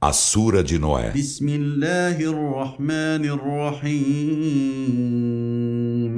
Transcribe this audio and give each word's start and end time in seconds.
A 0.00 0.12
Sura 0.12 0.62
de 0.62 0.78
Noé. 0.78 1.12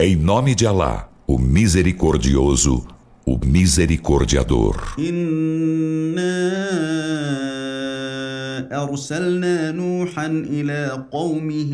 Em 0.00 0.16
nome 0.16 0.54
de 0.54 0.66
Alá, 0.66 1.10
o 1.26 1.38
Misericordioso, 1.38 2.86
o 3.26 3.38
Misericordiador. 3.44 4.96
أرسلنا 8.72 9.70
نوحا 9.72 10.26
إلى 10.26 11.08
قومه 11.12 11.72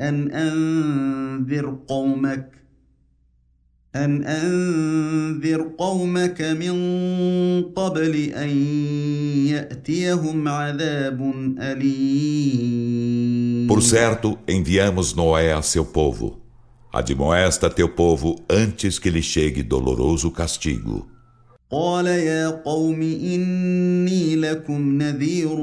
أن 0.00 0.30
أنذر 0.30 1.78
قومك 1.88 2.48
أن 3.95 4.23
أنذر 4.23 5.61
قومك 5.77 6.41
من 6.41 6.73
قبل 7.63 8.15
أن 8.15 8.49
يأتيهم 9.47 10.47
عذاب 10.47 11.33
أليم 11.59 12.97
Por 13.67 13.81
certo, 13.81 14.39
enviamos 14.47 15.13
Noé 15.13 15.51
a 15.51 15.61
seu 15.61 15.85
povo. 15.85 16.41
Admoesta 16.93 17.69
teu 17.69 17.89
povo 17.89 18.35
antes 18.49 18.97
que 18.97 19.09
lhe 19.09 19.21
chegue 19.21 19.61
doloroso 19.63 20.31
castigo. 20.31 21.07
قال 21.71 22.07
يا 22.07 22.49
قوم 22.49 23.01
إني 23.01 24.35
لكم 24.35 24.97
نذير 25.01 25.55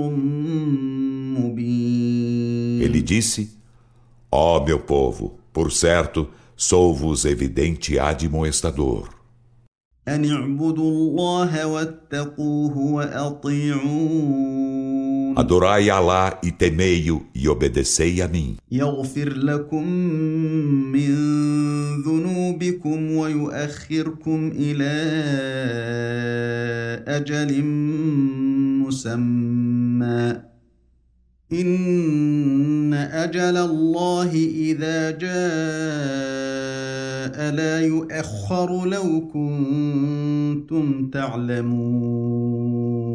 مبين 1.38 2.82
Ele 2.82 3.00
disse: 3.00 3.48
Ó 4.30 4.58
oh, 4.58 4.64
meu 4.64 4.80
povo, 4.80 5.38
por 5.52 5.72
certo, 5.72 6.28
Sou-vos 6.61 7.23
evidente 7.23 7.97
admoestador. 7.97 9.07
Adorai 15.37 15.89
Alá 15.89 16.37
e 16.43 16.51
temei-o 16.51 17.25
e 17.33 17.47
obedecei 17.47 18.21
a 18.21 18.27
mim. 18.27 18.57
إن 31.52 32.94
أجل 32.94 33.56
الله 33.56 34.30
إذا 34.34 35.10
جاء 35.10 35.34
لا 37.50 37.80
يؤخر 37.80 38.84
لو 38.86 39.28
كنتم 39.32 41.10
تعلمون 41.10 42.54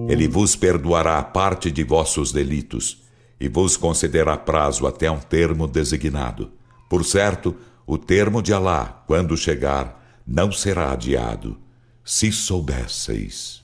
Ele 0.10 0.28
vos 0.28 0.56
perdoará 0.56 1.22
parte 1.22 1.70
de 1.72 1.84
vossos 1.84 2.32
delitos 2.32 3.04
e 3.40 3.48
vos 3.48 3.78
concederá 3.78 4.36
prazo 4.36 4.88
até 4.88 5.10
um 5.10 5.20
termo 5.20 5.68
designado. 5.68 6.52
Por 6.90 7.06
certo, 7.06 7.56
o 7.86 7.96
termo 7.98 8.42
de 8.42 8.52
Alá, 8.52 9.04
quando 9.06 9.38
chegar, 9.38 10.04
não 10.26 10.52
será 10.52 10.92
adiado, 10.92 11.58
se 12.04 12.32
soubesseis. 12.32 13.63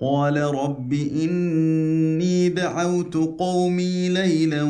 قال 0.00 0.36
رب 0.36 0.92
إني 0.92 2.48
دعوت 2.48 3.14
قومي 3.38 4.08
ليلا 4.08 4.62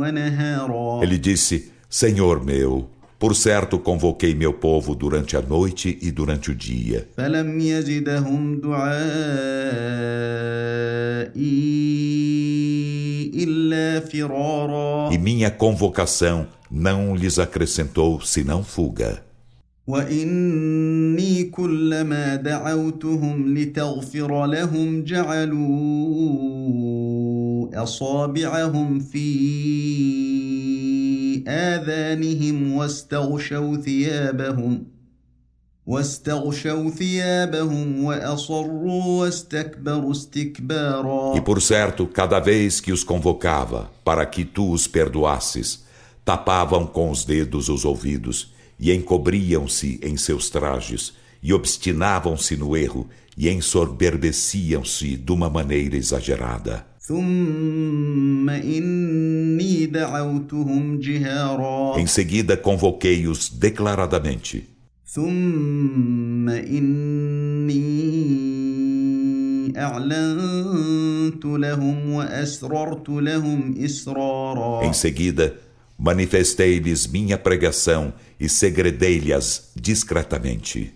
ونهارا 0.00 1.02
Ele 1.04 1.18
disse, 1.18 1.72
Senhor 1.88 2.44
meu, 2.44 2.88
por 3.18 3.34
certo 3.34 3.78
convoquei 3.78 4.34
meu 4.34 4.52
povo 4.52 4.94
durante 4.94 5.36
a 5.36 5.42
noite 5.42 5.98
e 6.02 6.10
durante 6.10 6.50
o 6.50 6.54
dia. 6.54 7.06
فلم 7.16 7.60
يزدهم 7.60 8.60
دعائي 11.46 13.30
إلا 13.34 14.00
فرارا 14.00 15.10
E 15.12 15.18
minha 15.18 15.50
convocação 15.50 16.46
não 16.70 17.16
lhes 17.16 17.38
acrescentou 17.38 18.20
senão 18.20 18.62
fuga. 18.62 19.22
واني 19.87 21.43
كلما 21.43 22.35
دعوتهم 22.35 23.57
لتغفر 23.57 24.45
لهم 24.45 25.03
جعلوا 25.03 25.61
اصابعهم 27.83 28.99
في 28.99 29.27
اذانهم 31.47 32.73
واستغشوا 32.73 33.77
ثيابهم 33.77 34.83
واستغشوا 35.85 36.89
ثيابهم 36.89 38.03
واصروا 38.03 39.03
واستكبروا 39.19 40.11
استكبارا 40.11 41.35
E 41.35 41.41
por 41.41 41.59
certo, 41.61 42.05
cada 42.05 42.39
vez 42.39 42.79
que 42.79 42.91
os 42.91 43.03
convocava 43.03 43.89
para 44.05 44.25
que 44.25 44.45
tu 44.45 44.71
os 44.71 44.87
perdoasses, 44.87 45.83
tapavam 46.23 46.85
com 46.85 47.09
os 47.09 47.25
dedos 47.25 47.67
os 47.67 47.83
ouvidos 47.83 48.60
e 48.81 48.91
encobriam-se 48.91 49.99
em 50.01 50.17
seus 50.17 50.49
trajes, 50.49 51.13
e 51.41 51.53
obstinavam-se 51.53 52.57
no 52.57 52.75
erro, 52.75 53.07
e 53.37 53.47
ensoberbeciam-se 53.47 55.15
de 55.15 55.31
uma 55.31 55.49
maneira 55.49 55.95
exagerada. 55.95 56.85
Em 61.99 62.07
seguida 62.07 62.57
convoquei-os 62.57 63.49
declaradamente. 63.49 64.67
Em 74.83 74.93
seguida 74.93 75.55
manifestei-lhes 76.01 77.05
minha 77.05 77.37
pregação 77.37 78.11
e 78.39 78.49
segredei-lhes 78.49 79.69
discretamente. 79.75 80.95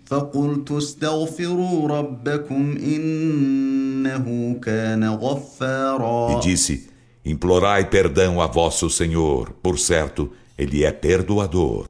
E 6.31 6.39
disse: 6.39 6.89
Implorai 7.23 7.87
perdão 7.87 8.41
a 8.41 8.47
vosso 8.47 8.89
Senhor, 8.89 9.51
por 9.61 9.77
certo, 9.77 10.31
ele 10.57 10.83
é 10.83 10.91
perdoador. 10.91 11.85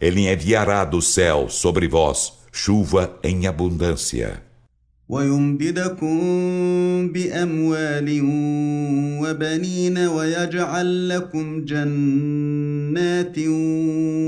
Ele 0.00 0.28
enviará 0.28 0.84
do 0.84 1.00
céu 1.00 1.48
sobre 1.48 1.86
vós 1.86 2.40
chuva 2.52 3.16
em 3.22 3.46
abundância. 3.46 4.49
ويمددكم 5.09 6.17
باموال 7.13 8.21
وبنين 9.21 9.97
ويجعل 9.97 11.09
لكم 11.09 11.65
جنات 11.65 13.37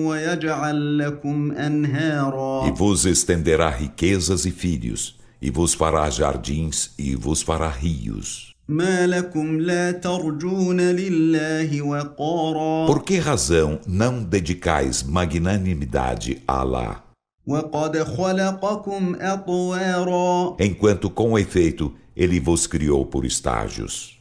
ويجعل 0.08 0.98
لكم 0.98 1.52
انهارا 1.52 2.70
E 2.70 2.72
vos 2.72 3.06
estenderá 3.06 3.70
riquezas 3.70 4.46
e 4.46 4.52
filhos, 4.52 5.16
e 5.42 5.50
vos 5.50 5.74
fará 5.74 6.10
jardins 6.10 6.92
e 7.00 7.16
vos 7.16 7.42
fará 7.42 7.70
rios. 7.70 8.54
ما 8.70 9.08
لكم 9.08 9.60
لا 9.60 9.92
ترجون 9.92 10.82
لله 10.82 11.82
وقارا 11.82 12.88
Por 12.88 13.04
que 13.04 13.18
razão 13.18 13.80
não 13.88 14.24
dedicais 14.24 15.04
magnanimidade 15.04 16.44
a 16.48 16.60
Allah? 16.62 17.08
Enquanto 20.61 21.11
com 21.11 21.37
efeito 21.37 21.93
ele 22.17 22.39
vos 22.39 22.67
criou 22.67 23.05
por 23.07 23.25
estágios. 23.25 24.19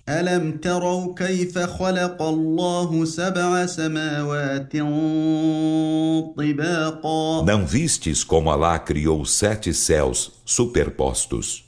Não 7.46 7.66
vistes 7.66 8.24
como 8.24 8.50
Alá 8.50 8.80
criou 8.80 9.24
sete 9.24 9.74
céus 9.74 10.32
superpostos? 10.44 11.66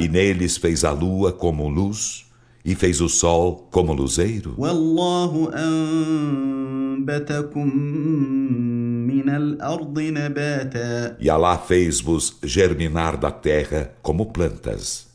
E 0.00 0.08
neles 0.08 0.56
fez 0.56 0.84
a 0.84 0.90
lua 0.90 1.32
como 1.32 1.68
luz 1.68 2.24
e 2.64 2.74
fez 2.74 3.00
o 3.00 3.08
sol 3.08 3.68
como 3.70 3.92
luzeiro? 3.92 4.54
E 11.20 11.28
Alá 11.28 11.58
fez-vos 11.58 12.38
germinar 12.42 13.16
da 13.18 13.30
terra 13.30 13.92
como 14.02 14.26
plantas. 14.32 15.06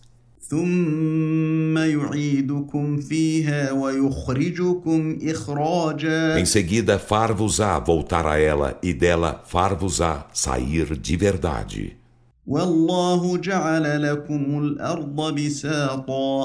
Em 6.40 6.45
seguida, 6.45 6.98
far-vos-á 6.98 7.78
voltar 7.78 8.25
a 8.25 8.40
ela 8.40 8.80
e 8.81 8.92
dela 8.92 9.44
far-vos-á 9.45 10.25
sair 10.34 10.98
de 10.98 11.16
verdade. 11.16 11.99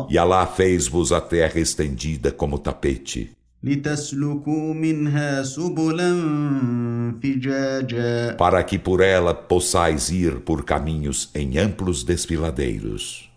E 0.10 0.18
Alá 0.18 0.48
fez-vos 0.48 1.12
a 1.12 1.20
terra 1.20 1.60
estendida 1.60 2.32
como 2.32 2.58
tapete, 2.58 3.32
لتسلكوا 3.64 4.74
منها 4.74 5.44
سبلا 5.44 6.12
فجاجا 7.24 8.38
para 8.38 8.64
que 8.64 8.78
por 8.80 9.02
ela 9.02 9.34
possais 9.34 10.10
ir 10.10 10.40
por 10.40 10.64
caminhos 10.64 11.30
em 11.36 11.58
amplos 11.58 12.04
desfiladeiros. 12.06 13.30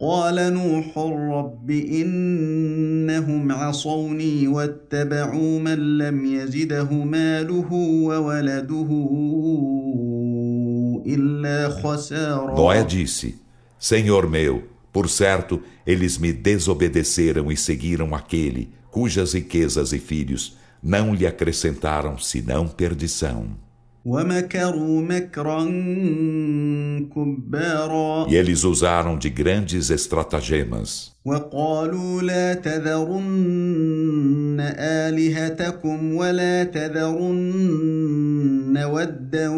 قال 0.00 0.52
نوح 0.52 0.98
رب 0.98 1.70
انهم 1.70 3.52
عصوني 3.52 4.48
واتبعوا 4.48 5.58
من 5.58 5.98
لم 5.98 6.26
يزده 6.26 6.92
ماله 6.92 7.72
وولده 7.72 8.88
الا 8.90 10.09
خسارا 10.09 10.09
Noé 12.55 12.83
disse: 12.83 13.41
Senhor 13.79 14.29
meu, 14.29 14.67
por 14.91 15.09
certo, 15.09 15.61
eles 15.85 16.17
me 16.17 16.33
desobedeceram 16.33 17.51
e 17.51 17.57
seguiram 17.57 18.13
aquele 18.13 18.73
cujas 18.91 19.33
riquezas 19.33 19.93
e 19.93 19.99
filhos 19.99 20.57
não 20.83 21.13
lhe 21.13 21.25
acrescentaram 21.25 22.17
senão 22.17 22.67
perdição. 22.67 23.55
ومكروا 24.04 25.02
مكرا 25.02 25.64
كبارا 27.14 28.26
E 28.28 28.34
eles 28.36 28.64
usaram 28.64 29.18
de 29.18 29.28
grandes 29.30 29.90
estratagemas. 29.90 31.12
وقالوا 31.24 32.22
لا 32.22 32.54
تذرن 32.54 34.56
الهتكم 34.78 36.14
ولا 36.14 36.64
تذرن 36.64 37.96
ودا 38.84 39.48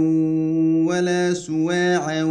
ولا 0.88 1.34
سواعا 1.34 2.22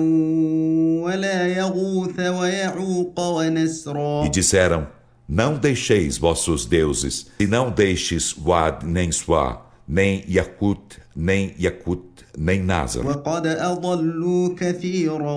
ولا 1.03 1.47
يغوث 1.47 2.19
ويعوق 2.19 3.19
ونسرا 3.19 4.25
E 4.25 4.29
disseram: 4.29 4.87
Não 5.29 5.57
deixeis 5.57 6.17
vossos 6.17 6.65
deuses, 6.65 7.27
e 7.39 7.45
não 7.45 7.69
deixes 7.69 8.35
Wad 8.45 8.85
nem 8.85 9.11
Swa, 9.11 9.61
nem 9.87 10.23
Yakut, 10.27 10.80
nem 11.16 11.52
Yakut, 11.58 12.24
nem 12.38 12.64
Nazar. 12.64 13.04
وقد 13.04 13.46
أضلوا 13.46 14.54
كثيرا 14.56 15.34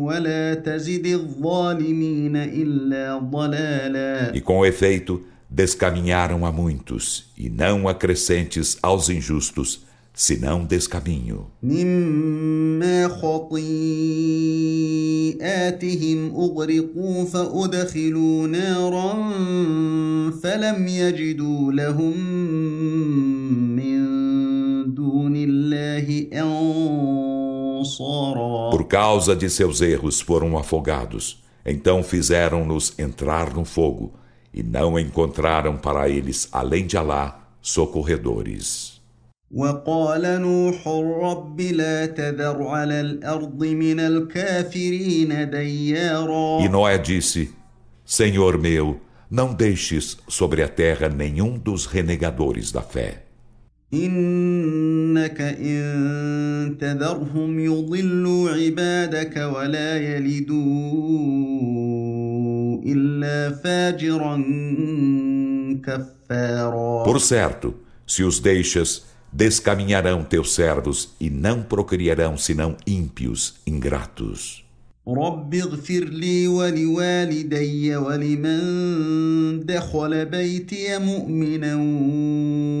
ولا 0.00 0.54
تزد 0.54 1.06
الظالمين 1.06 2.36
إلا 2.36 3.18
ضلالا 3.18 4.32
E 4.34 4.40
com 4.40 4.64
efeito, 4.66 5.22
descaminharam 5.50 6.46
a 6.46 6.52
muitos, 6.52 7.24
e 7.36 7.50
não 7.50 7.88
acrescentes 7.88 8.78
aos 8.82 9.08
injustos, 9.08 9.80
senão 10.14 10.64
descaminho. 10.64 11.48
مما 11.62 13.08
خطيئاتهم 15.32 16.34
أغرقوا 16.36 17.24
فأدخلوا 17.24 18.46
نارا 18.46 19.12
فلم 20.42 20.88
يجدوا 20.88 21.72
لهم 21.72 22.41
causa 28.91 29.35
de 29.35 29.49
seus 29.49 29.81
erros 29.81 30.21
foram 30.21 30.57
afogados. 30.57 31.43
Então 31.65 32.01
fizeram-nos 32.01 32.97
entrar 32.97 33.53
no 33.53 33.65
fogo, 33.65 34.13
e 34.53 34.63
não 34.63 34.97
encontraram 34.97 35.77
para 35.77 36.07
eles, 36.09 36.47
além 36.51 36.85
de 36.85 36.97
Alá, 36.97 37.49
socorredores. 37.61 38.97
وقال 39.51 40.41
نوح 40.41 40.87
رب 41.21 41.61
لا 41.61 42.05
تذر 42.05 42.67
على 42.67 43.01
الأرض 43.01 43.63
من 43.65 43.99
الكافرين 43.99 45.49
ديارا 45.49 46.59
E 46.61 46.69
Noé 46.69 46.97
disse: 46.97 47.49
Senhor 48.05 48.57
meu, 48.57 48.99
não 49.31 49.53
deixes 49.53 50.17
sobre 50.27 50.63
a 50.63 50.67
terra 50.67 51.09
nenhum 51.09 51.57
dos 51.57 51.85
renegadores 51.85 52.71
da 52.71 52.81
fé. 52.81 53.23
إنك 55.11 55.41
إن 55.41 56.77
تذرهم 56.79 57.59
يضلوا 57.59 58.49
عبادك 58.49 59.35
ولا 59.37 59.97
يلدوا 59.97 60.63
إلا 62.85 63.55
فاجرا 63.55 64.35
كفارا 65.83 67.03
Por 67.05 67.19
certo, 67.21 67.73
se 68.05 68.23
os 68.23 68.39
deixas, 68.39 69.05
descaminharão 69.31 70.23
teus 70.23 70.53
servos 70.55 71.09
e 71.19 71.29
não 71.29 71.63
procriarão 71.63 72.37
senão 72.37 72.75
ímpios, 72.85 73.55
ingratos. 73.65 74.65
رب 75.07 75.55
اغفر 75.55 76.03
لي 76.03 76.47
ولوالدي 76.47 77.95
ولمن 77.95 79.65
دخل 79.65 80.25
بيتي 80.25 80.97
مؤمنا 80.97 81.75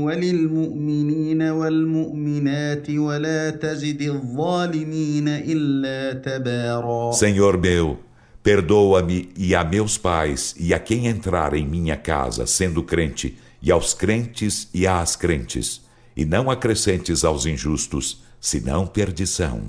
وللمؤمنين 0.05 1.41
والمؤمنات 1.41 2.89
ولا 2.89 3.49
تزد 3.49 4.01
الظالمين 4.01 5.27
إلا 5.27 6.13
تبارا 6.13 7.11
Senhor 7.13 7.57
meu, 7.57 7.97
perdoa-me 8.43 9.29
e 9.37 9.55
a 9.55 9.63
meus 9.63 9.97
pais 9.97 10.53
e 10.59 10.73
a 10.73 10.79
quem 10.79 11.07
entrar 11.07 11.53
em 11.53 11.65
minha 11.65 11.95
casa 11.95 12.45
sendo 12.45 12.83
crente, 12.83 13.37
e 13.61 13.71
aos 13.71 13.93
crentes 13.93 14.67
e 14.73 14.85
às 14.85 15.15
crentes, 15.15 15.81
e 16.15 16.25
não 16.25 16.51
acrescentes 16.51 17.23
aos 17.23 17.45
injustos, 17.45 18.21
senão 18.39 18.85
perdição. 18.85 19.61